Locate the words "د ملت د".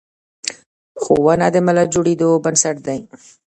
1.51-1.91